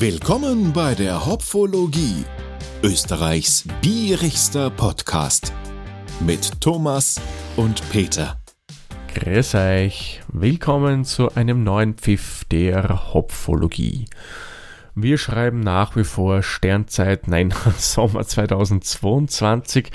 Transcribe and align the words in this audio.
Willkommen 0.00 0.72
bei 0.72 0.94
der 0.94 1.26
Hopfologie, 1.26 2.24
Österreichs 2.84 3.64
bierigster 3.82 4.70
Podcast 4.70 5.52
mit 6.20 6.60
Thomas 6.60 7.20
und 7.56 7.82
Peter. 7.90 8.40
Grüß 9.12 9.56
euch, 9.56 10.20
willkommen 10.28 11.04
zu 11.04 11.34
einem 11.34 11.64
neuen 11.64 11.94
Pfiff 11.94 12.44
der 12.44 13.12
Hopfologie. 13.12 14.04
Wir 14.94 15.18
schreiben 15.18 15.58
nach 15.58 15.96
wie 15.96 16.04
vor 16.04 16.44
Sternzeit, 16.44 17.26
nein, 17.26 17.52
Sommer 17.76 18.24
2022 18.24 19.90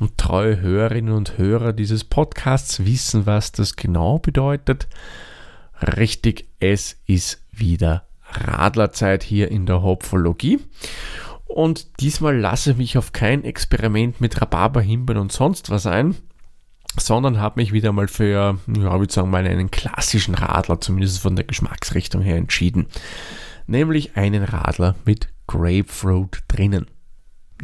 und 0.00 0.18
treue 0.18 0.60
Hörerinnen 0.60 1.14
und 1.14 1.38
Hörer 1.38 1.72
dieses 1.72 2.02
Podcasts 2.02 2.84
wissen, 2.84 3.24
was 3.24 3.52
das 3.52 3.76
genau 3.76 4.18
bedeutet. 4.18 4.88
Richtig, 5.80 6.48
es 6.58 6.96
ist 7.06 7.40
wieder 7.52 8.04
Radlerzeit 8.40 9.22
hier 9.22 9.50
in 9.50 9.66
der 9.66 9.82
Hopfologie. 9.82 10.60
Und 11.46 12.00
diesmal 12.00 12.36
lasse 12.36 12.72
ich 12.72 12.76
mich 12.76 12.98
auf 12.98 13.12
kein 13.12 13.44
Experiment 13.44 14.20
mit 14.20 14.40
Rhabarber, 14.40 14.80
Himbeeren 14.80 15.22
und 15.22 15.32
sonst 15.32 15.70
was 15.70 15.86
ein, 15.86 16.16
sondern 16.98 17.40
habe 17.40 17.60
mich 17.60 17.72
wieder 17.72 17.92
mal 17.92 18.08
für, 18.08 18.58
ja, 18.66 18.94
ich 18.94 19.00
würde 19.00 19.12
sagen, 19.12 19.30
mal 19.30 19.46
einen 19.46 19.70
klassischen 19.70 20.34
Radler, 20.34 20.80
zumindest 20.80 21.20
von 21.20 21.36
der 21.36 21.44
Geschmacksrichtung 21.44 22.22
her, 22.22 22.36
entschieden 22.36 22.86
nämlich 23.66 24.16
einen 24.16 24.44
Radler 24.44 24.94
mit 25.04 25.28
Grapefruit 25.46 26.42
drinnen. 26.48 26.86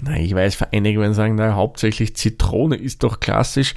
Na, 0.00 0.16
ich 0.18 0.34
weiß, 0.34 0.62
einige 0.72 1.00
werden 1.00 1.14
sagen, 1.14 1.34
na, 1.34 1.54
hauptsächlich 1.54 2.16
Zitrone 2.16 2.76
ist 2.76 3.02
doch 3.02 3.20
klassisch. 3.20 3.74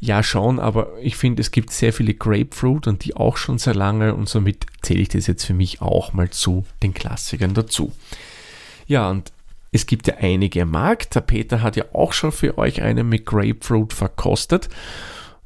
Ja, 0.00 0.22
schon, 0.22 0.58
aber 0.58 0.90
ich 1.00 1.16
finde, 1.16 1.40
es 1.40 1.50
gibt 1.50 1.70
sehr 1.70 1.92
viele 1.92 2.14
Grapefruit 2.14 2.86
und 2.86 3.04
die 3.04 3.16
auch 3.16 3.36
schon 3.36 3.58
sehr 3.58 3.74
lange 3.74 4.14
und 4.14 4.28
somit 4.28 4.66
zähle 4.82 5.00
ich 5.00 5.08
das 5.08 5.26
jetzt 5.26 5.44
für 5.44 5.54
mich 5.54 5.80
auch 5.80 6.12
mal 6.12 6.28
zu 6.30 6.64
den 6.82 6.92
Klassikern 6.92 7.54
dazu. 7.54 7.92
Ja, 8.86 9.10
und 9.10 9.32
es 9.72 9.86
gibt 9.86 10.06
ja 10.06 10.14
einige 10.18 10.62
am 10.62 10.70
Markt. 10.70 11.14
Der 11.14 11.20
Peter 11.20 11.62
hat 11.62 11.76
ja 11.76 11.84
auch 11.92 12.12
schon 12.12 12.32
für 12.32 12.58
euch 12.58 12.82
einen 12.82 13.08
mit 13.08 13.24
Grapefruit 13.24 13.92
verkostet. 13.92 14.68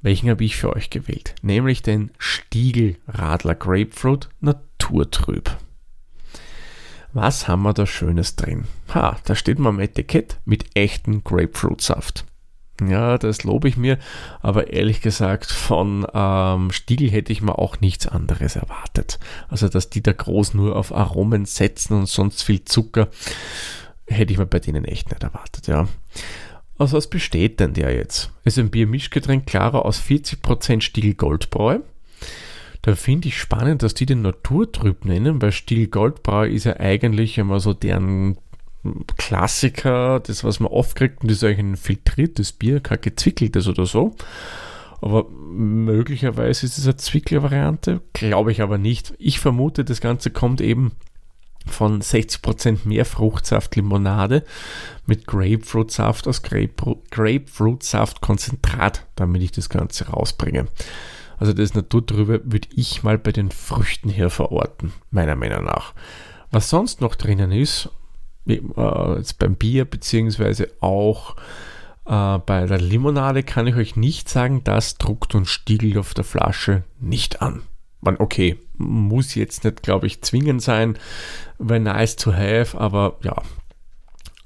Welchen 0.03 0.31
habe 0.31 0.45
ich 0.45 0.57
für 0.57 0.75
euch 0.75 0.91
gewählt? 0.91 1.35
Nämlich 1.43 1.83
den 1.83 2.11
Stiegel 2.19 2.97
Radler 3.07 3.55
Grapefruit 3.55 4.29
Naturtrüb. 4.41 5.57
Was 7.13 7.49
haben 7.49 7.63
wir 7.63 7.73
da 7.73 7.87
Schönes 7.87 8.37
drin? 8.37 8.65
Ha, 8.95 9.17
da 9.25 9.35
steht 9.35 9.59
mal 9.59 9.71
am 9.71 9.81
Etikett 9.81 10.39
mit 10.45 10.77
echten 10.77 11.25
Grapefruitsaft. 11.25 12.25
Ja, 12.87 13.19
das 13.19 13.43
lobe 13.43 13.69
ich 13.69 13.77
mir, 13.77 13.99
aber 14.41 14.73
ehrlich 14.73 15.01
gesagt, 15.01 15.51
von 15.51 16.07
ähm, 16.15 16.71
Stiegel 16.71 17.11
hätte 17.11 17.33
ich 17.33 17.43
mir 17.43 17.59
auch 17.59 17.81
nichts 17.81 18.07
anderes 18.07 18.55
erwartet. 18.55 19.19
Also, 19.49 19.69
dass 19.69 19.91
die 19.91 20.03
da 20.03 20.13
groß 20.13 20.55
nur 20.55 20.77
auf 20.77 20.95
Aromen 20.95 21.45
setzen 21.45 21.95
und 21.95 22.09
sonst 22.09 22.45
viel 22.45 22.65
Zucker, 22.65 23.09
hätte 24.07 24.33
ich 24.33 24.39
mir 24.39 24.47
bei 24.47 24.61
denen 24.61 24.85
echt 24.85 25.11
nicht 25.11 25.23
erwartet, 25.23 25.67
ja. 25.67 25.89
Aus 26.77 26.93
was 26.93 27.11
besteht 27.11 27.59
denn 27.59 27.75
der 27.75 27.93
jetzt? 27.93 28.31
Es 28.45 28.57
ist 28.57 28.63
ein 28.63 28.71
Biermischgetränk 28.71 29.47
klarer 29.47 29.85
aus 29.85 30.01
40% 30.01 30.81
Stiegel 30.81 31.15
Goldbräu, 31.15 31.81
da 32.83 32.95
finde 32.95 33.29
ich 33.29 33.39
spannend, 33.39 33.83
dass 33.83 33.95
die 33.95 34.07
den 34.07 34.23
Naturtrüb 34.23 35.05
nennen, 35.05 35.43
weil 35.43 35.53
Stil 35.53 35.89
Goldbrau 35.89 36.43
ist 36.43 36.65
ja 36.65 36.79
eigentlich 36.79 37.39
immer 37.39 37.61
so 37.61 37.75
deren 37.75 38.39
Klassiker, 39.17 40.21
das 40.21 40.45
was 40.45 40.61
man 40.61 40.71
oft 40.71 40.97
kriegt, 40.97 41.23
und 41.23 41.31
das 41.31 41.39
ist 41.39 41.45
eigentlich 41.45 41.59
ein 41.59 41.77
filtriertes 41.77 42.53
Bier, 42.53 42.81
kein 42.81 43.01
gezwickeltes 43.01 43.67
oder 43.69 43.87
so. 43.87 44.15
Aber 45.01 45.29
möglicherweise 45.29 46.67
ist 46.67 46.79
es 46.79 46.85
eine 46.87 46.97
Zwickler-Variante, 46.97 48.01
glaube 48.13 48.53
ich 48.53 48.63
aber 48.63 48.79
nicht. 48.79 49.15
Ich 49.19 49.39
vermute, 49.41 49.85
das 49.85 50.01
Ganze 50.01 50.31
kommt 50.31 50.61
eben 50.61 50.93
von 51.67 52.01
60% 52.01 52.87
mehr 52.87 53.05
Fruchtsaft 53.05 53.77
Limonade 53.77 54.45
mit 55.07 55.27
Grapefruitsaft 55.27 56.27
aus 56.27 56.43
Grapefruitsaft 56.43 58.21
Konzentrat, 58.21 59.07
damit 59.17 59.43
ich 59.43 59.53
das 59.53 59.69
Ganze 59.69 60.09
rausbringe. 60.09 60.67
Also 61.39 61.53
das 61.53 61.75
Naturtrübe 61.75 62.43
würde 62.45 62.69
ich 62.75 63.03
mal 63.03 63.19
bei 63.19 63.33
den 63.33 63.51
Früchten 63.51 64.09
hier 64.09 64.31
verorten, 64.31 64.93
meiner 65.11 65.37
Meinung 65.37 65.65
nach. 65.65 65.95
Was 66.51 66.71
sonst 66.71 67.01
noch 67.01 67.15
drinnen 67.15 67.53
ist, 67.53 67.91
äh, 68.47 68.61
jetzt 69.17 69.39
beim 69.39 69.55
Bier 69.57 69.85
beziehungsweise 69.85 70.69
auch 70.81 71.37
äh, 72.07 72.39
bei 72.39 72.67
der 72.67 72.81
Limonade 72.81 73.43
kann 73.43 73.67
ich 73.67 73.77
euch 73.77 73.97
nicht 73.97 74.29
sagen, 74.29 74.65
das 74.65 74.97
druckt 74.97 75.35
und 75.35 75.47
stiegelt 75.47 75.99
auf 75.99 76.15
der 76.15 76.25
Flasche 76.25 76.85
nicht 76.99 77.43
an. 77.43 77.63
Man, 78.01 78.17
okay, 78.19 78.57
muss 78.77 79.35
jetzt 79.35 79.65
nicht, 79.65 79.83
glaube 79.83 80.07
ich, 80.07 80.23
zwingend 80.23 80.63
sein, 80.63 80.99
wäre 81.59 81.81
nice 81.81 82.17
to 82.17 82.33
have, 82.33 82.79
aber 82.79 83.19
ja, 83.23 83.43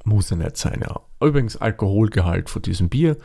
muss 0.04 0.30
ja 0.30 0.36
nicht 0.36 0.56
sein, 0.56 0.82
ja. 0.82 1.00
Übrigens, 1.20 1.56
Alkoholgehalt 1.56 2.50
von 2.50 2.62
diesem 2.62 2.88
Bier 2.88 3.16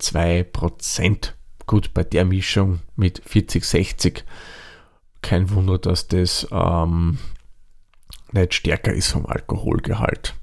2%. 0.00 1.32
Gut, 1.66 1.94
bei 1.94 2.04
der 2.04 2.24
Mischung 2.24 2.80
mit 2.96 3.22
40-60 3.22 4.22
kein 5.22 5.50
Wunder, 5.50 5.78
dass 5.78 6.08
das 6.08 6.46
ähm, 6.50 7.18
nicht 8.32 8.54
stärker 8.54 8.92
ist 8.92 9.12
vom 9.12 9.26
Alkoholgehalt. 9.26 10.34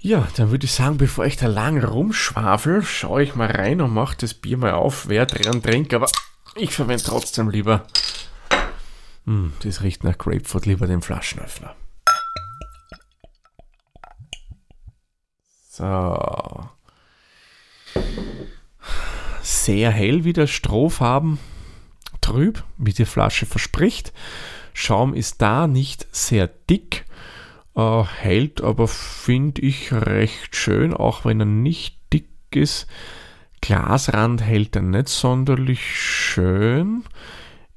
Ja, 0.00 0.28
dann 0.36 0.50
würde 0.50 0.66
ich 0.66 0.72
sagen, 0.72 0.96
bevor 0.96 1.26
ich 1.26 1.36
da 1.36 1.46
lang 1.46 1.82
rumschwafel, 1.82 2.82
schaue 2.82 3.22
ich 3.22 3.34
mal 3.34 3.50
rein 3.50 3.80
und 3.80 3.92
mache 3.92 4.16
das 4.18 4.34
Bier 4.34 4.56
mal 4.56 4.72
auf, 4.72 5.08
wer 5.08 5.26
dran 5.26 5.62
trinkt, 5.62 5.92
aber 5.92 6.08
ich 6.54 6.72
verwende 6.72 7.02
trotzdem 7.02 7.50
lieber, 7.50 7.86
hm, 9.24 9.52
das 9.62 9.82
riecht 9.82 10.04
nach 10.04 10.16
Grapefruit, 10.16 10.66
lieber 10.66 10.86
den 10.86 11.02
Flaschenöffner. 11.02 11.74
So 15.68 15.84
sehr 19.68 19.90
hell 19.90 20.24
wie 20.24 20.32
der 20.32 20.46
Strohfarben, 20.46 21.38
trüb, 22.22 22.64
wie 22.78 22.94
die 22.94 23.04
Flasche 23.04 23.44
verspricht. 23.44 24.14
Schaum 24.72 25.12
ist 25.12 25.42
da 25.42 25.66
nicht 25.66 26.06
sehr 26.10 26.46
dick, 26.46 27.04
äh, 27.76 28.02
hält 28.02 28.62
aber, 28.62 28.88
finde 28.88 29.60
ich, 29.60 29.92
recht 29.92 30.56
schön, 30.56 30.94
auch 30.94 31.26
wenn 31.26 31.40
er 31.40 31.44
nicht 31.44 31.98
dick 32.14 32.30
ist. 32.54 32.86
Glasrand 33.60 34.40
hält 34.40 34.74
er 34.74 34.80
nicht 34.80 35.08
sonderlich 35.08 35.82
schön, 35.84 37.04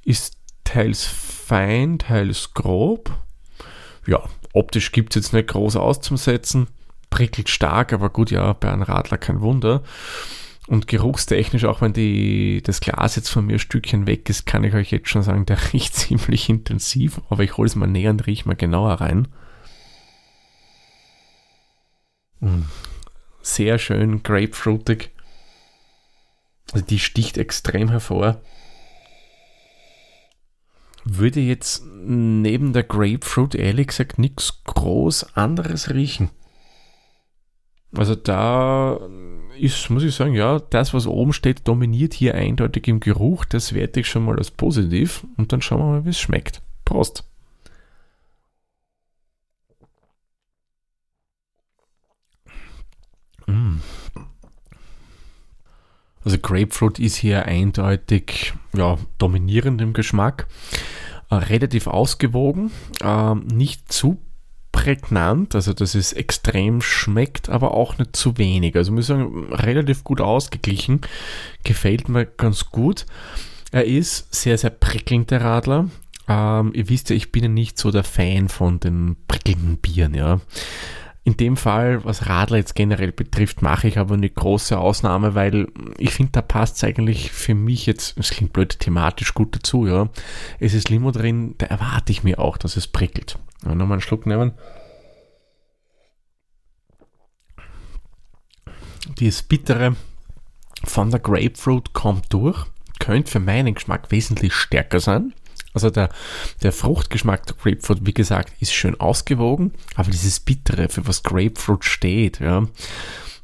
ist 0.05 0.37
teils 0.63 1.03
fein, 1.03 1.99
teils 1.99 2.53
grob. 2.53 3.11
Ja, 4.07 4.23
optisch 4.53 4.93
gibt 4.93 5.13
es 5.13 5.25
jetzt 5.25 5.33
nicht 5.33 5.49
groß 5.49 5.75
auszusetzen, 5.75 6.67
prickelt 7.09 7.49
stark, 7.49 7.91
aber 7.91 8.09
gut, 8.09 8.31
ja, 8.31 8.53
bei 8.53 8.71
einem 8.71 8.83
Radler 8.83 9.17
kein 9.17 9.41
Wunder. 9.41 9.83
Und 10.71 10.87
geruchstechnisch, 10.87 11.65
auch 11.65 11.81
wenn 11.81 11.91
die, 11.91 12.61
das 12.63 12.79
Glas 12.79 13.17
jetzt 13.17 13.27
von 13.27 13.45
mir 13.45 13.55
ein 13.55 13.59
Stückchen 13.59 14.07
weg 14.07 14.29
ist, 14.29 14.45
kann 14.45 14.63
ich 14.63 14.73
euch 14.73 14.89
jetzt 14.89 15.09
schon 15.09 15.21
sagen, 15.21 15.45
der 15.45 15.57
riecht 15.73 15.93
ziemlich 15.93 16.47
intensiv. 16.47 17.19
Aber 17.29 17.43
ich 17.43 17.57
hole 17.57 17.67
es 17.67 17.75
mal 17.75 17.87
näher 17.87 18.11
und 18.11 18.25
rieche 18.25 18.47
mal 18.47 18.55
genauer 18.55 18.93
rein. 18.93 19.27
Mm. 22.39 22.61
Sehr 23.41 23.79
schön 23.79 24.23
grapefruitig. 24.23 25.09
Also 26.71 26.85
die 26.85 26.99
sticht 26.99 27.37
extrem 27.37 27.89
hervor. 27.89 28.39
Würde 31.03 31.41
jetzt 31.41 31.83
neben 31.85 32.71
der 32.71 32.83
Grapefruit 32.83 33.55
ehrlich 33.55 33.87
gesagt 33.87 34.19
nichts 34.19 34.63
groß 34.63 35.35
anderes 35.35 35.89
riechen. 35.89 36.29
Also 37.95 38.15
da 38.15 38.99
ist, 39.57 39.89
muss 39.89 40.03
ich 40.03 40.15
sagen, 40.15 40.33
ja, 40.33 40.59
das, 40.59 40.93
was 40.93 41.07
oben 41.07 41.33
steht, 41.33 41.67
dominiert 41.67 42.13
hier 42.13 42.35
eindeutig 42.35 42.87
im 42.87 42.99
Geruch. 42.99 43.45
Das 43.45 43.73
werte 43.73 43.99
ich 43.99 44.07
schon 44.07 44.25
mal 44.25 44.37
als 44.37 44.51
positiv. 44.51 45.25
Und 45.37 45.51
dann 45.51 45.61
schauen 45.61 45.79
wir 45.79 45.85
mal, 45.85 46.05
wie 46.05 46.09
es 46.09 46.19
schmeckt. 46.19 46.61
Prost! 46.85 47.25
Mm. 53.47 53.77
Also 56.23 56.37
Grapefruit 56.37 56.99
ist 56.99 57.15
hier 57.15 57.45
eindeutig 57.45 58.53
ja, 58.73 58.97
dominierend 59.17 59.81
im 59.81 59.93
Geschmack. 59.93 60.47
Äh, 61.29 61.35
relativ 61.35 61.87
ausgewogen, 61.87 62.71
äh, 63.01 63.35
nicht 63.35 63.91
zu 63.91 64.21
prägnant, 64.81 65.53
also 65.53 65.73
dass 65.73 65.93
es 65.93 66.11
extrem 66.11 66.81
schmeckt, 66.81 67.49
aber 67.49 67.75
auch 67.75 67.99
nicht 67.99 68.15
zu 68.15 68.39
wenig. 68.39 68.75
Also 68.75 68.91
muss 68.91 69.01
ich 69.01 69.07
sagen, 69.07 69.53
relativ 69.53 70.03
gut 70.03 70.21
ausgeglichen, 70.21 71.01
gefällt 71.63 72.09
mir 72.09 72.25
ganz 72.25 72.71
gut. 72.71 73.05
Er 73.71 73.85
ist 73.85 74.33
sehr, 74.33 74.57
sehr 74.57 74.71
prickelnd, 74.71 75.29
der 75.29 75.41
Radler. 75.41 75.87
Ähm, 76.27 76.71
ihr 76.73 76.89
wisst 76.89 77.11
ja, 77.11 77.15
ich 77.15 77.31
bin 77.31 77.43
ja 77.43 77.49
nicht 77.49 77.77
so 77.77 77.91
der 77.91 78.03
Fan 78.03 78.49
von 78.49 78.79
den 78.79 79.17
prickelnden 79.27 79.77
Bieren, 79.77 80.15
ja. 80.15 80.41
In 81.23 81.37
dem 81.37 81.55
Fall, 81.55 82.03
was 82.03 82.27
Radler 82.27 82.57
jetzt 82.57 82.73
generell 82.73 83.11
betrifft, 83.11 83.61
mache 83.61 83.87
ich 83.87 83.99
aber 83.99 84.15
eine 84.15 84.29
große 84.29 84.77
Ausnahme, 84.77 85.35
weil 85.35 85.67
ich 85.99 86.15
finde, 86.15 86.31
da 86.31 86.41
passt 86.41 86.77
es 86.77 86.83
eigentlich 86.83 87.31
für 87.31 87.53
mich 87.53 87.85
jetzt, 87.85 88.17
es 88.17 88.31
klingt 88.31 88.53
blöd, 88.53 88.79
thematisch 88.79 89.35
gut 89.35 89.55
dazu, 89.55 89.85
ja. 89.85 90.09
Es 90.59 90.73
ist 90.73 90.89
Limo 90.89 91.11
drin, 91.11 91.53
da 91.59 91.67
erwarte 91.67 92.11
ich 92.11 92.23
mir 92.23 92.39
auch, 92.39 92.57
dass 92.57 92.75
es 92.75 92.87
prickelt. 92.87 93.37
Nochmal 93.63 93.93
einen 93.93 94.01
Schluck 94.01 94.25
nehmen. 94.25 94.53
Dieses 99.19 99.43
Bittere 99.43 99.95
von 100.83 101.11
der 101.11 101.19
Grapefruit 101.19 101.93
kommt 101.93 102.33
durch. 102.33 102.65
Könnte 102.99 103.31
für 103.31 103.39
meinen 103.39 103.75
Geschmack 103.75 104.11
wesentlich 104.11 104.53
stärker 104.53 104.99
sein. 104.99 105.33
Also 105.73 105.89
der, 105.89 106.09
der 106.63 106.71
Fruchtgeschmack 106.71 107.45
der 107.45 107.55
Grapefruit, 107.55 108.05
wie 108.05 108.13
gesagt, 108.13 108.53
ist 108.61 108.73
schön 108.73 108.99
ausgewogen, 108.99 109.73
aber 109.95 110.11
dieses 110.11 110.39
Bittere, 110.39 110.89
für 110.89 111.07
was 111.07 111.23
Grapefruit 111.23 111.85
steht, 111.85 112.39
ja, 112.39 112.63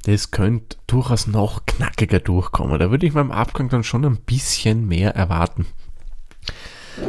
das 0.03 0.31
könnte 0.31 0.77
durchaus 0.87 1.27
noch 1.27 1.65
knackiger 1.65 2.19
durchkommen. 2.19 2.79
Da 2.79 2.91
würde 2.91 3.05
ich 3.05 3.13
beim 3.13 3.31
Abgang 3.31 3.69
dann 3.69 3.83
schon 3.83 4.05
ein 4.05 4.17
bisschen 4.17 4.87
mehr 4.87 5.15
erwarten. 5.15 5.65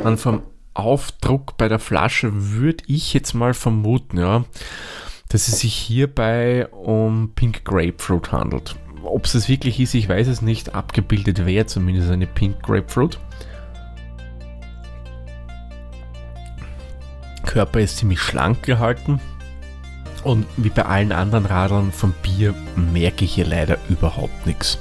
Dann 0.02 0.18
vom 0.18 0.42
Aufdruck 0.74 1.56
bei 1.56 1.68
der 1.68 1.78
Flasche 1.78 2.30
würde 2.32 2.84
ich 2.86 3.12
jetzt 3.14 3.34
mal 3.34 3.54
vermuten, 3.54 4.18
ja, 4.18 4.44
dass 5.28 5.48
es 5.48 5.60
sich 5.60 5.74
hierbei 5.74 6.68
um 6.68 7.32
Pink 7.34 7.64
Grapefruit 7.64 8.32
handelt. 8.32 8.76
Ob 9.02 9.24
es 9.26 9.32
das 9.32 9.48
wirklich 9.48 9.78
ist, 9.80 9.94
ich 9.94 10.08
weiß 10.08 10.26
es 10.26 10.42
nicht. 10.42 10.74
Abgebildet 10.74 11.44
wäre 11.44 11.66
zumindest 11.66 12.10
eine 12.10 12.26
Pink 12.26 12.62
Grapefruit. 12.62 13.18
Körper 17.48 17.80
ist 17.80 17.96
ziemlich 17.96 18.20
schlank 18.20 18.62
gehalten. 18.62 19.20
Und 20.22 20.46
wie 20.56 20.68
bei 20.68 20.84
allen 20.84 21.10
anderen 21.10 21.46
Radlern 21.46 21.90
vom 21.90 22.12
Bier 22.22 22.54
merke 22.76 23.24
ich 23.24 23.34
hier 23.34 23.46
leider 23.46 23.78
überhaupt 23.88 24.46
nichts. 24.46 24.78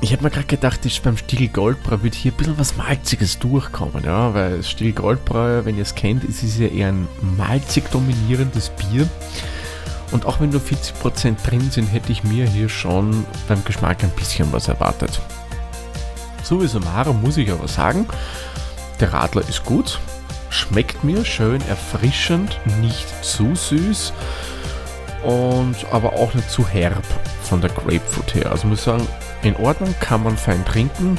Ich 0.00 0.12
habe 0.12 0.22
mir 0.22 0.30
gerade 0.30 0.46
gedacht, 0.46 0.80
beim 1.04 1.18
Stiegel 1.18 1.48
Goldbräu 1.48 1.98
wird 2.02 2.14
hier 2.14 2.32
ein 2.32 2.36
bisschen 2.36 2.58
was 2.58 2.76
Malziges 2.76 3.38
durchkommen, 3.38 4.02
ja, 4.02 4.32
weil 4.32 4.62
Stiegel 4.62 4.94
Goldbräu, 4.94 5.64
wenn 5.64 5.76
ihr 5.76 5.82
es 5.82 5.94
kennt, 5.94 6.24
ist 6.24 6.42
es 6.42 6.58
ja 6.58 6.68
eher 6.68 6.88
ein 6.88 7.06
malzig 7.36 7.90
dominierendes 7.90 8.70
Bier. 8.70 9.06
Und 10.10 10.24
auch 10.24 10.40
wenn 10.40 10.50
nur 10.50 10.62
40% 10.62 11.46
drin 11.46 11.70
sind, 11.70 11.86
hätte 11.86 12.12
ich 12.12 12.24
mir 12.24 12.48
hier 12.48 12.70
schon 12.70 13.26
beim 13.46 13.62
Geschmack 13.64 14.02
ein 14.02 14.10
bisschen 14.10 14.50
was 14.52 14.68
erwartet. 14.68 15.20
Sowieso 16.42 16.80
Mara 16.80 17.12
muss 17.12 17.36
ich 17.36 17.50
aber 17.52 17.68
sagen, 17.68 18.06
der 19.00 19.12
Radler 19.12 19.46
ist 19.46 19.64
gut, 19.64 20.00
schmeckt 20.50 21.04
mir 21.04 21.24
schön 21.24 21.60
erfrischend, 21.68 22.58
nicht 22.80 23.24
zu 23.24 23.54
süß 23.54 24.12
und 25.22 25.76
aber 25.92 26.14
auch 26.14 26.34
nicht 26.34 26.50
zu 26.50 26.66
herb 26.66 27.04
von 27.42 27.60
der 27.60 27.70
Grapefruit 27.70 28.34
her. 28.34 28.50
Also 28.50 28.66
muss 28.66 28.80
ich 28.80 28.84
sagen, 28.84 29.06
in 29.42 29.56
Ordnung, 29.56 29.94
kann 30.00 30.22
man 30.22 30.36
fein 30.36 30.64
trinken. 30.64 31.18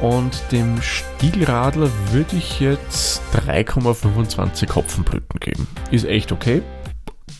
Und 0.00 0.42
dem 0.52 0.80
Stiegelradler 0.82 1.90
würde 2.10 2.36
ich 2.36 2.60
jetzt 2.60 3.22
3,25 3.34 4.74
Hopfenbrücken 4.74 5.40
geben. 5.40 5.66
Ist 5.90 6.04
echt 6.04 6.32
okay, 6.32 6.62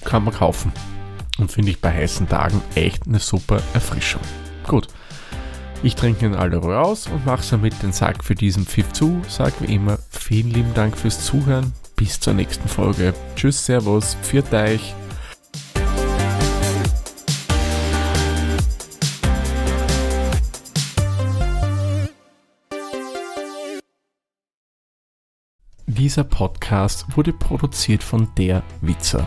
kann 0.05 0.25
man 0.25 0.33
kaufen. 0.33 0.73
Und 1.39 1.53
finde 1.53 1.71
ich 1.71 1.81
bei 1.81 1.93
heißen 1.93 2.29
Tagen 2.29 2.63
echt 2.75 3.07
eine 3.07 3.19
super 3.19 3.61
Erfrischung. 3.75 4.23
Gut, 4.67 4.89
ich 5.83 5.95
trinke 5.95 6.27
ihn 6.27 6.35
alle 6.35 6.57
Ruhe 6.57 6.79
aus 6.81 7.07
und 7.07 7.27
mache 7.27 7.43
somit 7.43 7.83
den 7.83 7.93
Sack 7.93 8.25
für 8.25 8.35
diesen 8.35 8.67
Pfiff 8.67 8.93
zu. 8.93 9.23
Sag 9.29 9.53
wie 9.61 9.75
immer 9.75 9.99
vielen 10.11 10.51
lieben 10.51 10.75
Dank 10.75 10.97
fürs 10.97 11.25
Zuhören. 11.25 11.73
Bis 11.97 12.21
zur 12.21 12.35
nächsten 12.35 12.69
Folge. 12.69 13.15
Tschüss, 13.37 13.65
Servus, 13.65 14.17
pfiat 14.23 14.53
euch. 14.53 14.95
Dieser 25.87 26.25
Podcast 26.25 27.07
wurde 27.17 27.33
produziert 27.33 28.03
von 28.03 28.29
Der 28.37 28.63
Witzer. 28.83 29.27